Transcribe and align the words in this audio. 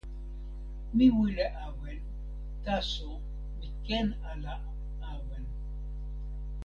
mi 0.95 1.05
wile 1.17 1.45
awen, 1.65 2.01
taso 2.63 3.11
mi 3.57 3.67
ken 3.85 4.07
ala 4.31 4.53
awen. 5.11 5.45